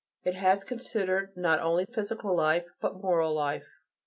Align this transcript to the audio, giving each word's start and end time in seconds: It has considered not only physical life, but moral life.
It 0.23 0.33
has 0.33 0.63
considered 0.63 1.31
not 1.37 1.59
only 1.59 1.85
physical 1.85 2.35
life, 2.35 2.65
but 2.79 3.03
moral 3.03 3.35
life. 3.35 3.67